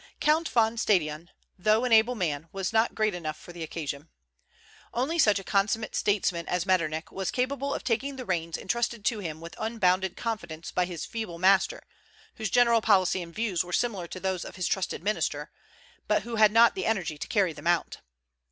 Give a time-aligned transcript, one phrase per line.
[0.19, 1.29] Count von Stadion,
[1.59, 4.09] though an able man, was not great enough for the occasion.
[4.95, 9.19] Only such a consummate statesman as Metternich was capable of taking the reins intrusted to
[9.19, 11.83] him with unbounded confidence by his feeble master,
[12.37, 15.51] whose general policy and views were similar to those of his trusted minister,
[16.07, 17.97] but who had not the energy to carry them out.